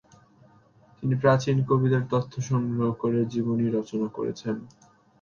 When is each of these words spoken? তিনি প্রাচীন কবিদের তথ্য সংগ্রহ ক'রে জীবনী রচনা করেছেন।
তিনি 0.97 1.15
প্রাচীন 1.21 1.57
কবিদের 1.69 2.03
তথ্য 2.09 2.33
সংগ্রহ 2.41 2.89
ক'রে 2.93 3.21
জীবনী 3.33 3.65
রচনা 3.69 4.07
করেছেন। 4.07 4.55